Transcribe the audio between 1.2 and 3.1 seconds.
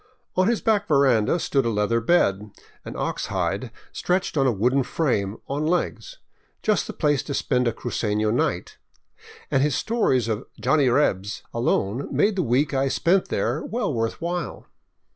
stood a leather bed— an